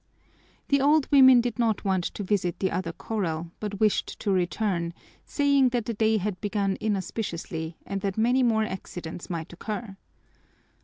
[0.69, 4.95] The old women did not want to visit the other corral but wished to return,
[5.25, 9.95] saying that the day had begun inauspiciously and that many more accidents might occur.